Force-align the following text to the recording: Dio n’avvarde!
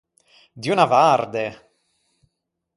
Dio 0.61 0.73
n’avvarde! 0.75 1.45